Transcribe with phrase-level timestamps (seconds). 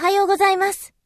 [0.00, 0.99] おはようございます。